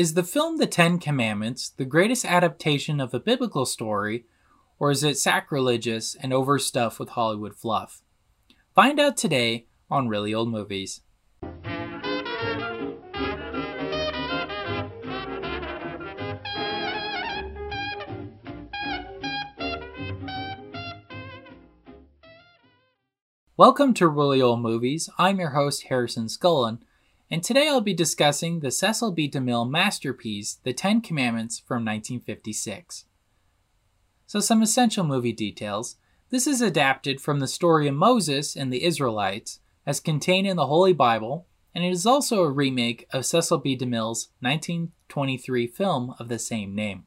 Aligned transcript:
Is 0.00 0.14
the 0.14 0.22
film 0.22 0.56
The 0.56 0.66
Ten 0.66 0.98
Commandments 0.98 1.68
the 1.68 1.84
greatest 1.84 2.24
adaptation 2.24 3.02
of 3.02 3.12
a 3.12 3.20
biblical 3.20 3.66
story, 3.66 4.24
or 4.78 4.90
is 4.90 5.04
it 5.04 5.18
sacrilegious 5.18 6.14
and 6.14 6.32
overstuffed 6.32 6.98
with 6.98 7.10
Hollywood 7.10 7.54
fluff? 7.54 8.00
Find 8.74 8.98
out 8.98 9.18
today 9.18 9.66
on 9.90 10.08
Reely 10.08 10.32
Old 10.32 10.48
Movies. 10.48 11.02
Welcome 23.58 23.92
to 23.92 24.08
Reely 24.08 24.40
Old 24.40 24.62
Movies. 24.62 25.10
I'm 25.18 25.38
your 25.38 25.50
host, 25.50 25.88
Harrison 25.88 26.28
Scullin, 26.28 26.78
and 27.30 27.44
today 27.44 27.68
I'll 27.68 27.80
be 27.80 27.94
discussing 27.94 28.58
the 28.58 28.72
Cecil 28.72 29.12
B. 29.12 29.30
DeMille 29.30 29.70
masterpiece, 29.70 30.58
The 30.64 30.72
Ten 30.72 31.00
Commandments 31.00 31.60
from 31.60 31.84
1956. 31.84 33.04
So, 34.26 34.40
some 34.40 34.62
essential 34.62 35.04
movie 35.04 35.32
details. 35.32 35.96
This 36.30 36.46
is 36.46 36.60
adapted 36.60 37.20
from 37.20 37.38
the 37.38 37.46
story 37.46 37.86
of 37.86 37.94
Moses 37.94 38.56
and 38.56 38.72
the 38.72 38.84
Israelites, 38.84 39.60
as 39.86 40.00
contained 40.00 40.46
in 40.46 40.56
the 40.56 40.66
Holy 40.66 40.92
Bible, 40.92 41.46
and 41.72 41.84
it 41.84 41.90
is 41.90 42.06
also 42.06 42.42
a 42.42 42.50
remake 42.50 43.06
of 43.12 43.26
Cecil 43.26 43.58
B. 43.58 43.76
DeMille's 43.76 44.30
1923 44.40 45.68
film 45.68 46.14
of 46.18 46.28
the 46.28 46.38
same 46.38 46.74
name. 46.74 47.04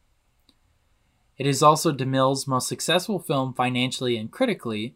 It 1.37 1.47
is 1.47 1.61
also 1.61 1.91
DeMille's 1.91 2.47
most 2.47 2.69
successful 2.69 3.19
film 3.19 3.53
financially 3.53 4.15
and 4.17 4.31
critically, 4.31 4.95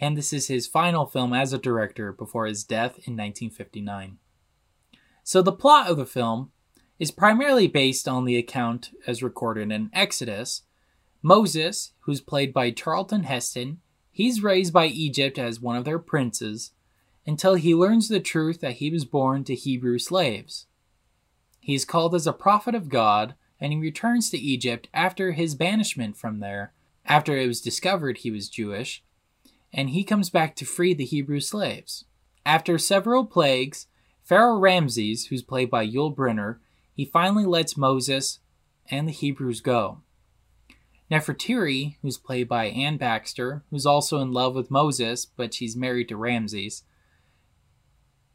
and 0.00 0.16
this 0.16 0.32
is 0.32 0.48
his 0.48 0.68
final 0.68 1.06
film 1.06 1.32
as 1.32 1.52
a 1.52 1.58
director 1.58 2.12
before 2.12 2.46
his 2.46 2.62
death 2.62 2.96
in 3.06 3.16
1959. 3.16 4.18
So, 5.22 5.42
the 5.42 5.52
plot 5.52 5.88
of 5.88 5.96
the 5.96 6.06
film 6.06 6.50
is 6.98 7.10
primarily 7.10 7.66
based 7.66 8.06
on 8.08 8.24
the 8.24 8.36
account 8.36 8.90
as 9.06 9.22
recorded 9.22 9.70
in 9.70 9.90
Exodus. 9.92 10.62
Moses, 11.22 11.92
who's 12.00 12.20
played 12.20 12.52
by 12.52 12.70
Charlton 12.70 13.24
Heston, 13.24 13.80
he's 14.10 14.42
raised 14.42 14.72
by 14.72 14.86
Egypt 14.86 15.38
as 15.38 15.60
one 15.60 15.76
of 15.76 15.84
their 15.84 15.98
princes 15.98 16.72
until 17.26 17.54
he 17.54 17.74
learns 17.74 18.08
the 18.08 18.20
truth 18.20 18.60
that 18.60 18.74
he 18.74 18.90
was 18.90 19.04
born 19.04 19.44
to 19.44 19.54
Hebrew 19.54 19.98
slaves. 19.98 20.66
He 21.60 21.74
is 21.74 21.84
called 21.84 22.14
as 22.14 22.26
a 22.26 22.32
prophet 22.32 22.74
of 22.74 22.88
God 22.88 23.34
and 23.62 23.72
he 23.72 23.78
returns 23.78 24.28
to 24.30 24.38
Egypt 24.38 24.88
after 24.92 25.32
his 25.32 25.54
banishment 25.54 26.16
from 26.16 26.40
there, 26.40 26.72
after 27.06 27.36
it 27.36 27.46
was 27.46 27.60
discovered 27.60 28.18
he 28.18 28.30
was 28.30 28.48
Jewish, 28.48 29.04
and 29.72 29.90
he 29.90 30.02
comes 30.02 30.30
back 30.30 30.56
to 30.56 30.64
free 30.64 30.94
the 30.94 31.04
Hebrew 31.04 31.38
slaves. 31.38 32.04
After 32.44 32.76
several 32.76 33.24
plagues, 33.24 33.86
Pharaoh 34.22 34.58
Ramses, 34.58 35.26
who's 35.26 35.42
played 35.42 35.70
by 35.70 35.86
Yul 35.86 36.14
Brynner, 36.14 36.58
he 36.94 37.04
finally 37.04 37.44
lets 37.44 37.76
Moses 37.76 38.38
and 38.90 39.08
the 39.08 39.12
Hebrews 39.12 39.60
go. 39.60 40.02
Nefertiti, 41.10 41.96
who's 42.02 42.16
played 42.16 42.48
by 42.48 42.66
Anne 42.66 42.96
Baxter, 42.96 43.64
who's 43.70 43.84
also 43.84 44.20
in 44.20 44.32
love 44.32 44.54
with 44.54 44.70
Moses, 44.70 45.26
but 45.26 45.52
she's 45.52 45.76
married 45.76 46.08
to 46.08 46.16
Ramses, 46.16 46.84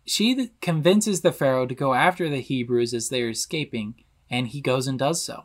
she 0.08 0.52
convinces 0.62 1.20
the 1.22 1.34
Pharaoh 1.34 1.66
to 1.66 1.76
go 1.76 1.94
after 1.94 2.30
the 2.30 2.40
Hebrews 2.40 2.94
as 2.94 3.10
they're 3.10 3.30
escaping, 3.30 3.96
and 4.30 4.48
he 4.48 4.62
goes 4.62 4.88
and 4.88 4.98
does 4.98 5.22
so. 5.22 5.44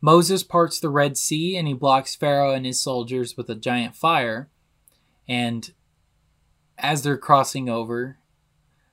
Moses 0.00 0.42
parts 0.42 0.80
the 0.80 0.88
Red 0.88 1.16
Sea 1.16 1.56
and 1.56 1.68
he 1.68 1.72
blocks 1.72 2.16
Pharaoh 2.16 2.52
and 2.52 2.66
his 2.66 2.80
soldiers 2.80 3.36
with 3.36 3.48
a 3.48 3.54
giant 3.54 3.94
fire, 3.94 4.50
and 5.28 5.72
as 6.76 7.02
they're 7.02 7.16
crossing 7.16 7.68
over, 7.68 8.18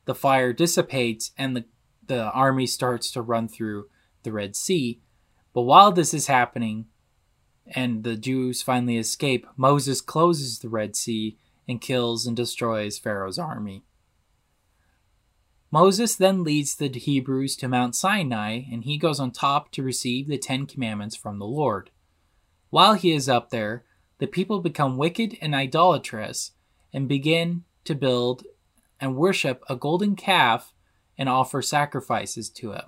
the 0.05 0.15
fire 0.15 0.53
dissipates 0.53 1.31
and 1.37 1.55
the, 1.55 1.65
the 2.05 2.31
army 2.31 2.67
starts 2.67 3.11
to 3.11 3.21
run 3.21 3.47
through 3.47 3.87
the 4.23 4.31
Red 4.31 4.55
Sea. 4.55 5.01
But 5.53 5.61
while 5.61 5.91
this 5.91 6.13
is 6.13 6.27
happening 6.27 6.85
and 7.67 8.03
the 8.03 8.15
Jews 8.15 8.61
finally 8.61 8.97
escape, 8.97 9.47
Moses 9.55 10.01
closes 10.01 10.59
the 10.59 10.69
Red 10.69 10.95
Sea 10.95 11.37
and 11.67 11.79
kills 11.79 12.25
and 12.25 12.35
destroys 12.35 12.97
Pharaoh's 12.97 13.39
army. 13.39 13.83
Moses 15.71 16.15
then 16.15 16.43
leads 16.43 16.75
the 16.75 16.87
Hebrews 16.87 17.55
to 17.55 17.67
Mount 17.67 17.95
Sinai 17.95 18.61
and 18.71 18.83
he 18.83 18.97
goes 18.97 19.19
on 19.19 19.31
top 19.31 19.71
to 19.71 19.81
receive 19.81 20.27
the 20.27 20.37
Ten 20.37 20.67
Commandments 20.67 21.15
from 21.15 21.39
the 21.39 21.47
Lord. 21.47 21.89
While 22.69 22.93
he 22.93 23.11
is 23.11 23.29
up 23.29 23.49
there, 23.49 23.83
the 24.19 24.27
people 24.27 24.59
become 24.59 24.97
wicked 24.97 25.37
and 25.41 25.55
idolatrous 25.55 26.51
and 26.93 27.07
begin 27.07 27.63
to 27.85 27.95
build 27.95 28.43
and 29.03 29.17
worship 29.17 29.61
a 29.67 29.75
golden 29.75 30.15
calf 30.15 30.73
and 31.17 31.27
offer 31.27 31.61
sacrifices 31.61 32.49
to 32.49 32.71
it. 32.71 32.85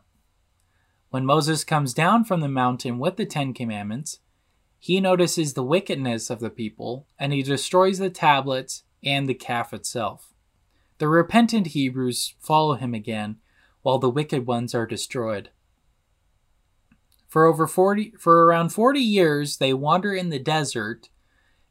When 1.09 1.25
Moses 1.25 1.65
comes 1.65 1.93
down 1.93 2.23
from 2.23 2.39
the 2.39 2.47
mountain 2.47 2.99
with 2.99 3.17
the 3.17 3.25
Ten 3.25 3.53
Commandments, 3.53 4.19
he 4.79 5.01
notices 5.01 5.53
the 5.53 5.63
wickedness 5.63 6.29
of 6.29 6.39
the 6.39 6.49
people 6.49 7.05
and 7.19 7.33
he 7.33 7.43
destroys 7.43 7.97
the 7.97 8.09
tablets 8.09 8.83
and 9.03 9.27
the 9.27 9.33
calf 9.33 9.73
itself. 9.73 10.33
The 10.99 11.09
repentant 11.09 11.67
Hebrews 11.67 12.35
follow 12.39 12.75
him 12.75 12.93
again, 12.93 13.35
while 13.81 13.99
the 13.99 14.09
wicked 14.09 14.47
ones 14.47 14.73
are 14.73 14.87
destroyed. 14.87 15.49
For 17.27 17.45
over 17.45 17.67
40 17.67 18.13
for 18.17 18.45
around 18.45 18.69
40 18.69 19.01
years 19.01 19.57
they 19.57 19.73
wander 19.73 20.13
in 20.13 20.29
the 20.29 20.39
desert 20.39 21.09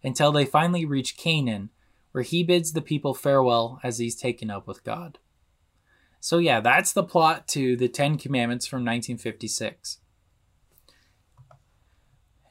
until 0.03 0.33
they 0.33 0.45
finally 0.45 0.85
reach 0.85 1.17
Canaan, 1.17 1.71
where 2.15 2.23
he 2.23 2.45
bids 2.45 2.75
the 2.75 2.81
people 2.81 3.13
farewell 3.13 3.81
as 3.83 3.99
he's 3.99 4.15
taken 4.15 4.49
up 4.49 4.69
with 4.69 4.85
God. 4.85 5.19
So, 6.21 6.39
yeah, 6.39 6.61
that's 6.61 6.93
the 6.93 7.03
plot 7.03 7.49
to 7.49 7.77
the 7.77 7.89
Ten 7.89 8.19
Commandments 8.19 8.69
from 8.69 8.85
1956. 8.85 9.99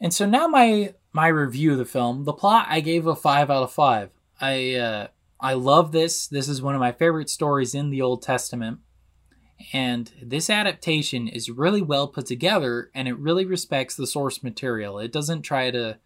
And 0.02 0.14
so 0.14 0.26
now 0.26 0.48
my 0.48 0.96
my 1.14 1.28
review 1.28 1.72
of 1.72 1.78
the 1.78 1.86
film, 1.86 2.26
the 2.26 2.34
plot 2.34 2.66
I 2.68 2.82
gave 2.82 3.08
a 3.08 3.16
five 3.16 3.50
out 3.50 3.64
of 3.64 3.72
five. 3.72 4.10
I 4.42 4.76
uh, 4.76 5.08
I 5.40 5.54
love 5.54 5.94
this. 5.94 6.28
This 6.28 6.50
is 6.50 6.62
one 6.62 6.76
of 6.76 6.82
my 6.82 6.92
favorite 6.92 7.30
stories 7.30 7.74
in 7.74 7.90
the 7.90 8.02
Old 8.02 8.22
Testament, 8.22 8.80
and 9.72 10.12
this 10.22 10.50
adaptation 10.50 11.30
is 11.30 11.50
really 11.50 11.82
well 11.82 12.10
put 12.10 12.26
together, 12.26 12.92
and 12.94 13.08
it 13.08 13.18
really 13.18 13.46
respects 13.46 13.96
the 13.96 14.08
source 14.08 14.44
material. 14.44 15.00
It 15.00 15.14
doesn't 15.14 15.44
try 15.44 15.72
to 15.72 16.00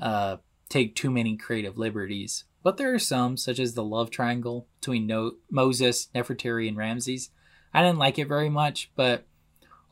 uh, 0.00 0.38
take 0.70 0.96
too 0.96 1.10
many 1.10 1.36
creative 1.36 1.76
liberties. 1.76 2.44
But 2.66 2.78
there 2.78 2.92
are 2.92 2.98
some, 2.98 3.36
such 3.36 3.60
as 3.60 3.74
the 3.74 3.84
love 3.84 4.10
triangle 4.10 4.66
between 4.80 5.06
no- 5.06 5.36
Moses, 5.48 6.08
Nefertiti, 6.12 6.66
and 6.66 6.76
Ramses. 6.76 7.30
I 7.72 7.80
didn't 7.80 8.00
like 8.00 8.18
it 8.18 8.26
very 8.26 8.48
much, 8.48 8.90
but 8.96 9.24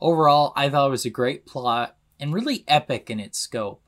overall, 0.01 0.51
I 0.57 0.69
thought 0.69 0.87
it 0.87 0.91
was 0.91 1.05
a 1.05 1.09
great 1.09 1.45
plot 1.45 1.95
and 2.19 2.33
really 2.33 2.65
epic 2.67 3.09
in 3.09 3.21
its 3.21 3.39
scope. 3.39 3.81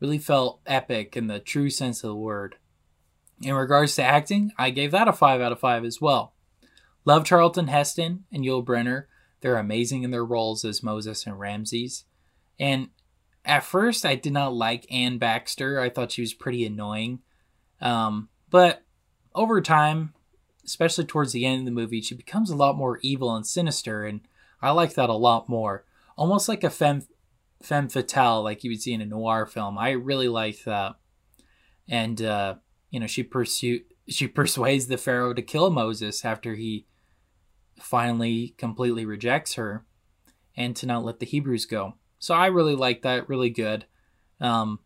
Really 0.00 0.16
felt 0.16 0.62
epic 0.64 1.14
in 1.14 1.26
the 1.26 1.40
true 1.40 1.68
sense 1.68 2.02
of 2.02 2.08
the 2.08 2.16
word. 2.16 2.56
In 3.42 3.52
regards 3.52 3.96
to 3.96 4.02
acting, 4.02 4.52
I 4.56 4.70
gave 4.70 4.92
that 4.92 5.08
a 5.08 5.12
5 5.12 5.42
out 5.42 5.52
of 5.52 5.60
5 5.60 5.84
as 5.84 6.00
well. 6.00 6.32
Love 7.04 7.26
Charlton 7.26 7.66
Heston 7.66 8.24
and 8.32 8.46
Yul 8.46 8.64
Brynner. 8.64 9.08
They're 9.42 9.58
amazing 9.58 10.04
in 10.04 10.10
their 10.10 10.24
roles 10.24 10.64
as 10.64 10.82
Moses 10.82 11.26
and 11.26 11.38
Ramses. 11.38 12.04
And 12.58 12.88
at 13.44 13.62
first 13.62 14.06
I 14.06 14.14
did 14.14 14.32
not 14.32 14.54
like 14.54 14.90
Anne 14.90 15.18
Baxter. 15.18 15.78
I 15.78 15.90
thought 15.90 16.12
she 16.12 16.22
was 16.22 16.32
pretty 16.32 16.64
annoying. 16.64 17.20
Um, 17.82 18.28
but 18.48 18.84
over 19.34 19.60
time, 19.60 20.14
especially 20.64 21.04
towards 21.04 21.32
the 21.32 21.44
end 21.44 21.60
of 21.60 21.64
the 21.66 21.70
movie, 21.72 22.00
she 22.00 22.14
becomes 22.14 22.50
a 22.50 22.56
lot 22.56 22.76
more 22.76 22.98
evil 23.02 23.34
and 23.34 23.46
sinister, 23.46 24.04
and 24.04 24.20
I 24.62 24.70
like 24.70 24.94
that 24.94 25.10
a 25.10 25.14
lot 25.14 25.48
more. 25.48 25.84
Almost 26.16 26.48
like 26.48 26.62
a 26.62 26.70
femme, 26.70 27.02
femme 27.62 27.88
fatale, 27.88 28.42
like 28.42 28.62
you 28.62 28.70
would 28.70 28.80
see 28.80 28.92
in 28.92 29.00
a 29.00 29.06
noir 29.06 29.44
film. 29.44 29.76
I 29.76 29.90
really 29.90 30.28
like 30.28 30.62
that. 30.64 30.94
And 31.88 32.22
uh, 32.22 32.54
you 32.90 33.00
know, 33.00 33.08
she 33.08 33.24
pursue 33.24 33.80
she 34.08 34.28
persuades 34.28 34.86
the 34.86 34.96
pharaoh 34.96 35.34
to 35.34 35.42
kill 35.42 35.70
Moses 35.70 36.24
after 36.24 36.54
he 36.54 36.86
finally 37.78 38.54
completely 38.58 39.04
rejects 39.04 39.54
her, 39.54 39.84
and 40.56 40.76
to 40.76 40.86
not 40.86 41.04
let 41.04 41.18
the 41.18 41.26
Hebrews 41.26 41.66
go. 41.66 41.94
So 42.20 42.34
I 42.34 42.46
really 42.46 42.76
like 42.76 43.02
that, 43.02 43.28
really 43.28 43.50
good. 43.50 43.86
Um, 44.40 44.78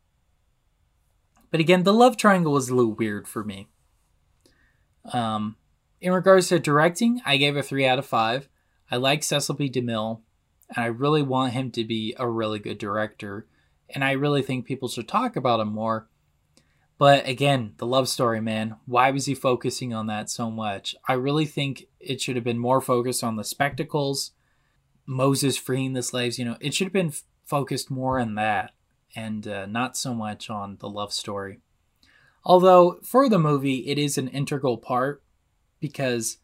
but 1.57 1.61
again, 1.63 1.85
the 1.85 1.93
love 1.95 2.19
triangle 2.19 2.53
was 2.53 2.69
a 2.69 2.75
little 2.75 2.93
weird 2.93 3.27
for 3.27 3.43
me. 3.43 3.69
Um, 5.11 5.57
in 6.03 6.13
regards 6.13 6.49
to 6.49 6.59
directing, 6.59 7.23
I 7.25 7.39
gave 7.39 7.57
a 7.57 7.63
three 7.63 7.87
out 7.87 7.99
of 7.99 8.05
five. 8.05 8.51
I 8.91 8.97
like 8.97 9.23
Cecil 9.23 9.55
B. 9.55 9.71
DeMille, 9.71 10.21
and 10.69 10.85
I 10.85 10.89
really 10.89 11.23
want 11.23 11.55
him 11.55 11.71
to 11.71 11.83
be 11.83 12.15
a 12.19 12.29
really 12.29 12.59
good 12.59 12.77
director. 12.77 13.47
And 13.89 14.05
I 14.05 14.13
really 14.13 14.43
think 14.43 14.67
people 14.67 14.91
should 14.91 15.09
talk 15.09 15.35
about 15.35 15.61
him 15.61 15.69
more. 15.69 16.11
But 16.99 17.27
again, 17.27 17.73
the 17.79 17.87
love 17.87 18.07
story, 18.07 18.43
man. 18.43 18.77
Why 18.85 19.11
was 19.11 19.25
he 19.25 19.35
focusing 19.35 19.95
on 19.95 20.09
that 20.09 20.29
so 20.29 20.51
much? 20.51 20.95
I 21.09 21.15
really 21.15 21.47
think 21.47 21.87
it 21.99 22.21
should 22.21 22.37
have 22.37 22.45
been 22.45 22.59
more 22.59 22.83
focused 22.83 23.25
on 23.25 23.37
the 23.37 23.45
spectacles 23.45 24.33
Moses 25.07 25.57
freeing 25.57 25.95
the 25.95 26.03
slaves, 26.03 26.39
you 26.39 26.45
know, 26.45 26.59
it 26.61 26.75
should 26.75 26.87
have 26.87 26.93
been 26.93 27.09
f- 27.09 27.23
focused 27.45 27.91
more 27.91 28.19
on 28.19 28.35
that 28.35 28.73
and 29.17 29.49
uh, 29.49 29.67
not 29.67 29.97
so 29.97 30.15
much 30.15 30.51
on 30.51 30.77
the 30.81 30.89
love 30.89 31.13
story. 31.13 31.59
Although 32.45 33.01
for 33.03 33.29
the 33.29 33.39
movie, 33.39 33.89
it 33.89 33.99
is 33.99 34.19
an 34.19 34.29
integral 34.29 34.77
part 34.77 35.23
because 35.81 36.39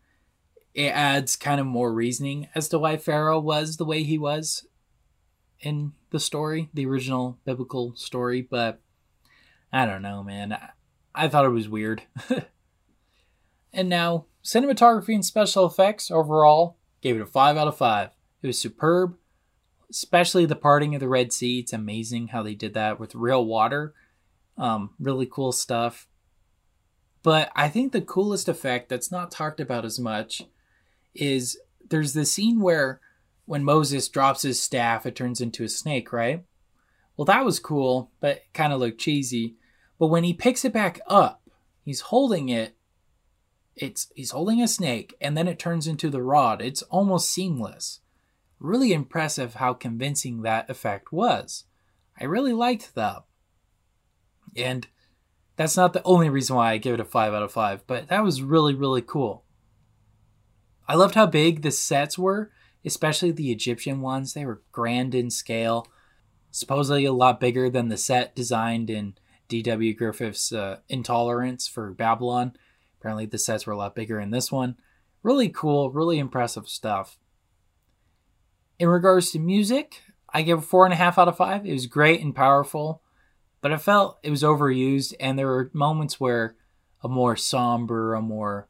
it 0.75 0.89
adds 0.89 1.37
kind 1.37 1.61
of 1.61 1.67
more 1.67 1.93
reasoning 1.93 2.49
as 2.55 2.69
to 2.71 2.79
why 2.79 2.97
Pharaoh 2.97 3.39
was 3.39 3.77
the 3.77 3.85
way 3.85 4.03
he 4.03 4.19
was 4.19 4.67
in 5.61 5.93
the 6.11 6.19
story, 6.19 6.71
the 6.75 6.87
original 6.87 7.39
biblical 7.45 7.95
story, 7.95 8.43
but 8.43 8.81
I 9.73 9.87
don't 9.87 10.03
know, 10.03 10.23
man. 10.23 10.53
I, 10.53 10.71
I 11.15 11.29
thought 11.29 11.45
it 11.45 11.51
was 11.51 11.69
weird. 11.69 12.03
and 13.73 13.89
now, 13.89 14.27
cinematography 14.43 15.15
and 15.15 15.25
special 15.25 15.67
effects 15.67 16.11
overall 16.11 16.79
gave 17.01 17.17
it 17.17 17.23
a 17.23 17.27
5 17.27 17.57
out 17.57 17.69
of 17.69 17.77
5. 17.77 18.11
It 18.43 18.47
was 18.47 18.59
superb, 18.59 19.17
especially 19.93 20.47
the 20.47 20.57
parting 20.57 20.95
of 20.95 21.01
the 21.01 21.09
Red 21.09 21.33
Sea. 21.33 21.61
It's 21.61 21.73
amazing 21.73 22.29
how 22.29 22.43
they 22.43 22.55
did 22.55 22.73
that 22.75 22.99
with 22.99 23.15
real 23.15 23.45
water. 23.45 23.95
Um, 24.57 24.91
really 24.99 25.27
cool 25.27 25.53
stuff. 25.53 26.09
But 27.23 27.53
I 27.55 27.69
think 27.69 27.93
the 27.93 28.01
coolest 28.01 28.49
effect 28.49 28.89
that's 28.89 29.13
not 29.13 29.31
talked 29.31 29.61
about 29.61 29.85
as 29.85 30.01
much 30.01 30.43
is 31.15 31.59
there's 31.89 32.15
the 32.15 32.25
scene 32.25 32.61
where 32.61 33.01
when 33.45 33.65
Moses 33.65 34.09
drops 34.09 34.43
his 34.43 34.63
staff, 34.63 35.05
it 35.05 35.15
turns 35.15 35.41
into 35.41 35.63
a 35.63 35.69
snake, 35.69 36.13
right? 36.13 36.43
Well, 37.17 37.27
that 37.27 37.45
was 37.45 37.59
cool, 37.59 38.11
but 38.21 38.43
kind 38.55 38.73
of 38.73 38.81
looked 38.81 38.99
cheesy. 38.99 39.57
But 39.99 40.07
when 40.07 40.25
he 40.25 40.33
picks 40.33 40.65
it 40.65 40.73
back 40.73 41.01
up, 41.07 41.43
he's 41.85 42.01
holding 42.01 42.49
it. 42.49 42.77
It's 43.77 44.09
he's 44.15 44.31
holding 44.31 44.63
a 44.63 44.69
snake, 44.69 45.15
and 45.21 45.37
then 45.37 45.49
it 45.49 45.59
turns 45.59 45.87
into 45.87 46.11
the 46.11 46.23
rod. 46.23 46.61
It's 46.63 46.83
almost 46.83 47.31
seamless. 47.31 48.01
Really 48.63 48.93
impressive 48.93 49.55
how 49.55 49.75
convincing 49.75 50.43
that 50.43 50.71
effect 50.71 51.11
was. 51.11 51.65
I 52.21 52.25
really 52.27 52.53
liked 52.53 52.95
that. 52.95 53.25
And 54.57 54.87
that's 55.57 55.77
not 55.77 55.93
the 55.93 56.03
only 56.05 56.31
reason 56.31 56.55
why 56.55 56.71
I 56.71 56.79
give 56.79 56.95
it 56.95 57.01
a 57.01 57.05
5 57.05 57.35
out 57.35 57.43
of 57.43 57.51
5, 57.51 57.89
but 57.89 58.07
that 58.07 58.23
was 58.23 58.41
really, 58.41 58.73
really 58.73 59.03
cool. 59.03 59.45
I 60.87 60.95
loved 60.95 61.17
how 61.17 61.27
big 61.27 61.63
the 61.63 61.73
sets 61.73 62.17
were, 62.17 62.53
especially 62.85 63.33
the 63.33 63.51
Egyptian 63.51 64.01
ones. 64.01 64.33
They 64.33 64.47
were 64.47 64.63
grand 64.71 65.13
in 65.13 65.31
scale, 65.31 65.89
supposedly 66.53 67.05
a 67.05 67.13
lot 67.13 67.41
bigger 67.41 67.69
than 67.69 67.89
the 67.89 67.97
set 67.97 68.37
designed 68.37 68.91
in 68.91 69.15
D.W. 69.49 69.93
Griffith's 69.95 70.53
uh, 70.53 70.79
Intolerance 70.89 71.67
for 71.67 71.91
Babylon. 71.91 72.53
Apparently, 73.01 73.27
the 73.27 73.39
sets 73.39 73.67
were 73.67 73.73
a 73.73 73.77
lot 73.77 73.97
bigger 73.97 74.21
in 74.21 74.31
this 74.31 74.53
one. 74.53 74.77
Really 75.25 75.49
cool, 75.49 75.91
really 75.91 76.21
impressive 76.21 76.69
stuff. 76.69 77.19
In 78.83 78.89
regards 78.89 79.31
to 79.31 79.39
music, 79.39 80.03
I 80.29 80.43
give 80.43 80.59
a 80.59 80.61
four 80.61 80.85
and 80.85 80.93
a 80.93 80.97
half 80.97 81.17
out 81.17 81.29
of 81.29 81.37
five. 81.37 81.65
It 81.65 81.73
was 81.73 81.87
great 81.87 82.21
and 82.21 82.35
powerful, 82.35 83.01
but 83.61 83.73
I 83.73 83.77
felt 83.77 84.19
it 84.25 84.31
was 84.31 84.43
overused, 84.43 85.15
and 85.21 85.39
there 85.39 85.47
were 85.47 85.71
moments 85.73 86.19
where 86.19 86.57
a 87.01 87.09
more 87.09 87.37
somber, 87.37 88.15
a 88.15 88.21
more 88.21 88.67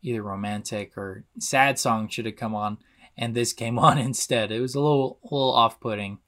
either 0.00 0.22
romantic 0.22 0.96
or 0.96 1.24
sad 1.40 1.76
song 1.76 2.08
should 2.08 2.26
have 2.26 2.36
come 2.36 2.54
on, 2.54 2.78
and 3.16 3.34
this 3.34 3.52
came 3.52 3.78
on 3.80 3.98
instead. 3.98 4.52
It 4.52 4.60
was 4.60 4.76
a 4.76 4.80
little, 4.80 5.18
a 5.24 5.34
little 5.34 5.52
off-putting. 5.52 6.20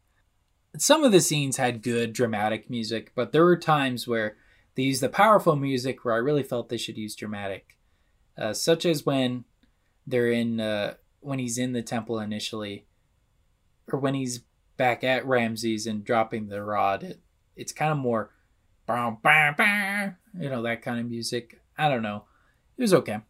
Some 0.77 1.05
of 1.05 1.13
the 1.13 1.21
scenes 1.21 1.57
had 1.57 1.85
good 1.85 2.13
dramatic 2.13 2.69
music, 2.69 3.13
but 3.15 3.31
there 3.31 3.45
were 3.45 3.57
times 3.57 4.09
where 4.09 4.39
they 4.75 4.83
used 4.83 5.05
the 5.05 5.09
powerful 5.09 5.55
music 5.55 6.05
where 6.05 6.15
I 6.15 6.19
really 6.19 6.43
felt 6.43 6.69
they 6.69 6.77
should 6.77 6.99
use 6.99 7.15
dramatic, 7.15 7.79
uh, 8.37 8.55
such 8.55 8.85
as 8.85 9.07
when 9.07 9.45
they're 10.05 10.33
in 10.33 10.59
uh, 10.59 10.95
when 11.21 11.39
he's 11.39 11.59
in 11.59 11.75
the 11.75 11.83
temple 11.83 12.19
initially, 12.19 12.87
or 13.93 13.99
when 13.99 14.15
he's 14.15 14.41
back 14.77 15.05
at 15.05 15.27
Ramses 15.27 15.87
and 15.87 16.05
dropping 16.05 16.49
the 16.49 16.63
rod. 16.63 17.03
It, 17.03 17.21
it's 17.57 17.73
kind 17.73 17.93
of 17.93 17.99
more, 17.99 18.31
you 18.89 18.95
know, 20.49 20.63
that 20.63 20.83
kind 20.83 21.01
of 21.01 21.07
music. 21.09 21.61
I 21.77 21.89
don't 21.89 22.03
know. 22.03 22.25
It 22.77 22.83
was 22.83 22.95
okay 22.95 23.21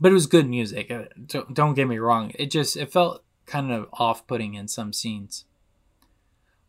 but 0.00 0.10
it 0.10 0.14
was 0.14 0.26
good 0.26 0.48
music. 0.48 0.90
Uh, 0.90 1.04
don't 1.52 1.74
get 1.74 1.88
me 1.88 1.98
wrong. 1.98 2.32
It 2.34 2.50
just 2.50 2.76
it 2.76 2.92
felt 2.92 3.22
kind 3.46 3.72
of 3.72 3.88
off-putting 3.92 4.54
in 4.54 4.68
some 4.68 4.92
scenes. 4.92 5.44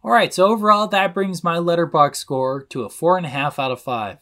All 0.04 0.12
right, 0.12 0.34
so 0.34 0.48
overall, 0.48 0.88
that 0.88 1.14
brings 1.14 1.44
my 1.44 1.58
Letterboxd 1.58 2.16
score 2.16 2.64
to 2.66 2.84
a 2.84 2.90
four 2.90 3.18
and 3.18 3.26
a 3.26 3.30
half 3.30 3.60
out 3.60 3.72
of 3.72 3.82
five, 3.82 4.20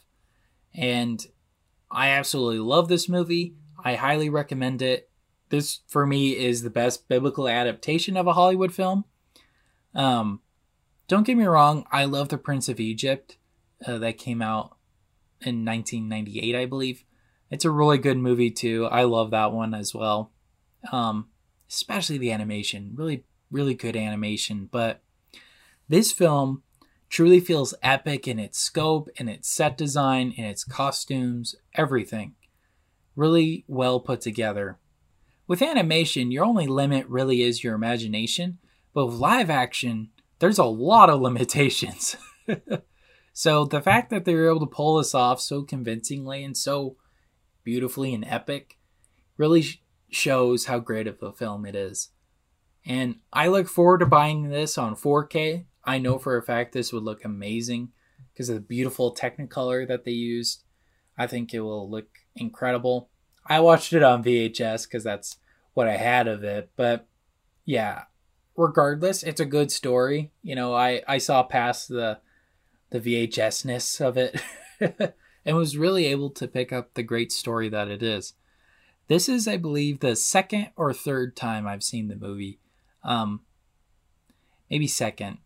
and 0.74 1.24
I 1.90 2.08
absolutely 2.08 2.58
love 2.58 2.88
this 2.88 3.08
movie. 3.08 3.54
I 3.84 3.94
highly 3.94 4.28
recommend 4.28 4.82
it. 4.82 5.08
This 5.48 5.80
for 5.86 6.06
me 6.06 6.36
is 6.36 6.62
the 6.62 6.70
best 6.70 7.08
biblical 7.08 7.48
adaptation 7.48 8.16
of 8.16 8.26
a 8.26 8.32
Hollywood 8.32 8.72
film. 8.72 9.04
Um, 9.94 10.40
don't 11.08 11.26
get 11.26 11.36
me 11.36 11.44
wrong, 11.44 11.86
I 11.92 12.04
love 12.04 12.28
The 12.28 12.38
Prince 12.38 12.68
of 12.68 12.80
Egypt 12.80 13.38
uh, 13.86 13.98
that 13.98 14.18
came 14.18 14.42
out 14.42 14.76
in 15.40 15.64
1998, 15.64 16.54
I 16.54 16.66
believe. 16.66 17.04
It's 17.50 17.64
a 17.64 17.70
really 17.70 17.98
good 17.98 18.18
movie 18.18 18.50
too. 18.50 18.86
I 18.86 19.04
love 19.04 19.30
that 19.30 19.52
one 19.52 19.72
as 19.72 19.94
well. 19.94 20.32
Um, 20.90 21.28
especially 21.70 22.18
the 22.18 22.32
animation, 22.32 22.92
really, 22.94 23.24
really 23.50 23.74
good 23.74 23.96
animation. 23.96 24.68
But 24.70 25.00
this 25.88 26.12
film 26.12 26.62
truly 27.08 27.40
feels 27.40 27.74
epic 27.82 28.26
in 28.26 28.38
its 28.38 28.58
scope, 28.58 29.08
in 29.16 29.28
its 29.28 29.48
set 29.48 29.78
design, 29.78 30.32
in 30.36 30.44
its 30.44 30.64
costumes, 30.64 31.54
everything. 31.74 32.34
Really 33.14 33.64
well 33.68 34.00
put 34.00 34.20
together. 34.20 34.78
With 35.46 35.62
animation, 35.62 36.32
your 36.32 36.44
only 36.44 36.66
limit 36.66 37.06
really 37.08 37.42
is 37.42 37.62
your 37.62 37.74
imagination, 37.74 38.58
but 38.92 39.06
with 39.06 39.16
live 39.16 39.50
action, 39.50 40.10
there's 40.38 40.58
a 40.58 40.64
lot 40.64 41.10
of 41.10 41.20
limitations. 41.22 42.16
so 43.32 43.64
the 43.64 43.82
fact 43.82 44.10
that 44.10 44.24
they 44.24 44.34
were 44.34 44.48
able 44.48 44.60
to 44.60 44.66
pull 44.66 44.96
this 44.96 45.14
off 45.14 45.40
so 45.40 45.62
convincingly 45.62 46.42
and 46.42 46.56
so 46.56 46.96
beautifully 47.62 48.14
and 48.14 48.24
epic 48.24 48.78
really 49.36 49.62
sh- 49.62 49.82
shows 50.10 50.66
how 50.66 50.78
great 50.78 51.06
of 51.06 51.22
a 51.22 51.32
film 51.32 51.66
it 51.66 51.74
is. 51.74 52.10
And 52.84 53.16
I 53.32 53.48
look 53.48 53.68
forward 53.68 53.98
to 53.98 54.06
buying 54.06 54.48
this 54.48 54.78
on 54.78 54.94
4K. 54.94 55.64
I 55.84 55.98
know 55.98 56.18
for 56.18 56.36
a 56.36 56.42
fact 56.42 56.72
this 56.72 56.92
would 56.92 57.02
look 57.02 57.24
amazing 57.24 57.90
because 58.32 58.48
of 58.48 58.54
the 58.54 58.60
beautiful 58.60 59.14
Technicolor 59.14 59.86
that 59.86 60.04
they 60.04 60.12
used. 60.12 60.62
I 61.18 61.26
think 61.26 61.52
it 61.52 61.60
will 61.60 61.90
look 61.90 62.06
incredible. 62.34 63.10
I 63.48 63.60
watched 63.60 63.92
it 63.92 64.02
on 64.02 64.24
VHS 64.24 64.84
because 64.84 65.04
that's 65.04 65.38
what 65.74 65.88
I 65.88 65.96
had 65.96 66.28
of 66.28 66.44
it. 66.44 66.70
But 66.76 67.06
yeah, 67.64 68.04
regardless, 68.56 69.22
it's 69.22 69.40
a 69.40 69.44
good 69.46 69.70
story. 69.70 70.32
You 70.42 70.54
know, 70.54 70.74
I, 70.74 71.02
I 71.06 71.18
saw 71.18 71.42
past 71.42 71.88
the 71.88 72.18
the 72.90 73.00
VHSness 73.00 74.00
of 74.00 74.16
it. 74.16 74.40
and 75.46 75.56
was 75.56 75.78
really 75.78 76.06
able 76.06 76.28
to 76.30 76.48
pick 76.48 76.72
up 76.72 76.92
the 76.92 77.04
great 77.04 77.30
story 77.30 77.68
that 77.68 77.88
it 77.88 78.02
is. 78.02 78.34
This 79.06 79.28
is, 79.28 79.46
I 79.46 79.56
believe, 79.56 80.00
the 80.00 80.16
second 80.16 80.70
or 80.76 80.92
third 80.92 81.36
time 81.36 81.66
I've 81.66 81.84
seen 81.84 82.08
the 82.08 82.16
movie. 82.16 82.58
Um, 83.04 83.42
maybe 84.68 84.88
second. 84.88 85.38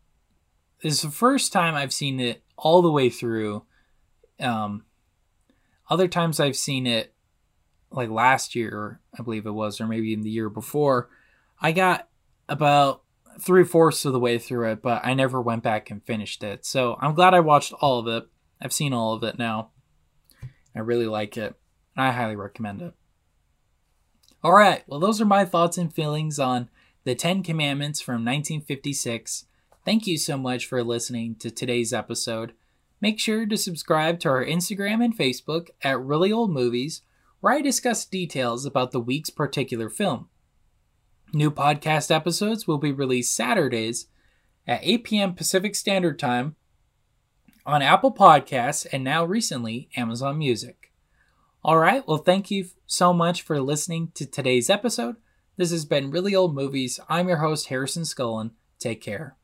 This 0.82 0.94
is 0.94 1.02
the 1.02 1.10
first 1.10 1.52
time 1.52 1.74
I've 1.74 1.92
seen 1.92 2.18
it 2.18 2.42
all 2.56 2.80
the 2.80 2.90
way 2.90 3.10
through. 3.10 3.64
Um, 4.40 4.86
other 5.90 6.08
times 6.08 6.40
I've 6.40 6.56
seen 6.56 6.86
it 6.86 7.12
like 7.90 8.10
last 8.10 8.54
year, 8.54 9.00
I 9.18 9.22
believe 9.22 9.46
it 9.46 9.52
was, 9.52 9.80
or 9.80 9.86
maybe 9.86 10.12
in 10.12 10.22
the 10.22 10.30
year 10.30 10.48
before. 10.48 11.08
I 11.60 11.72
got 11.72 12.08
about 12.48 13.02
three 13.40 13.64
fourths 13.64 14.04
of 14.04 14.12
the 14.12 14.20
way 14.20 14.38
through 14.38 14.70
it, 14.70 14.82
but 14.82 15.04
I 15.04 15.14
never 15.14 15.40
went 15.40 15.62
back 15.62 15.90
and 15.90 16.04
finished 16.04 16.42
it. 16.42 16.64
So 16.64 16.96
I'm 17.00 17.14
glad 17.14 17.34
I 17.34 17.40
watched 17.40 17.72
all 17.74 17.98
of 17.98 18.06
it. 18.06 18.28
I've 18.60 18.72
seen 18.72 18.92
all 18.92 19.14
of 19.14 19.22
it 19.22 19.38
now. 19.38 19.70
I 20.74 20.80
really 20.80 21.06
like 21.06 21.36
it. 21.36 21.54
I 21.96 22.12
highly 22.12 22.36
recommend 22.36 22.82
it. 22.82 22.94
All 24.42 24.52
right, 24.52 24.82
well, 24.86 25.00
those 25.00 25.20
are 25.20 25.26
my 25.26 25.44
thoughts 25.44 25.76
and 25.76 25.92
feelings 25.92 26.38
on 26.38 26.70
the 27.04 27.14
Ten 27.14 27.42
Commandments 27.42 28.00
from 28.00 28.24
1956. 28.24 29.44
Thank 29.84 30.06
you 30.06 30.16
so 30.16 30.38
much 30.38 30.66
for 30.66 30.82
listening 30.82 31.34
to 31.36 31.50
today's 31.50 31.92
episode. 31.92 32.54
Make 33.00 33.18
sure 33.18 33.46
to 33.46 33.56
subscribe 33.56 34.20
to 34.20 34.28
our 34.28 34.44
Instagram 34.44 35.04
and 35.04 35.16
Facebook 35.16 35.68
at 35.82 36.00
Reely 36.00 36.32
Old 36.32 36.50
Movies, 36.50 37.02
where 37.40 37.54
I 37.54 37.60
discuss 37.60 38.04
details 38.04 38.64
about 38.64 38.92
the 38.92 39.00
week's 39.00 39.30
particular 39.30 39.88
film. 39.88 40.28
New 41.32 41.50
podcast 41.50 42.14
episodes 42.14 42.66
will 42.66 42.78
be 42.78 42.92
released 42.92 43.34
Saturdays 43.34 44.06
at 44.66 44.80
8 44.82 45.04
p.m. 45.04 45.34
Pacific 45.34 45.74
Standard 45.74 46.18
Time 46.18 46.56
on 47.64 47.82
Apple 47.82 48.12
Podcasts 48.12 48.86
and 48.92 49.04
now 49.04 49.24
recently 49.24 49.88
Amazon 49.96 50.38
Music. 50.38 50.92
All 51.62 51.78
right, 51.78 52.06
well, 52.06 52.18
thank 52.18 52.50
you 52.50 52.66
so 52.86 53.12
much 53.12 53.42
for 53.42 53.60
listening 53.60 54.12
to 54.14 54.26
today's 54.26 54.70
episode. 54.70 55.16
This 55.56 55.70
has 55.70 55.84
been 55.84 56.10
Reely 56.10 56.34
Old 56.34 56.54
Movies. 56.54 56.98
I'm 57.08 57.28
your 57.28 57.38
host, 57.38 57.66
Harrison 57.66 58.04
Scullin. 58.04 58.52
Take 58.78 59.02
care. 59.02 59.36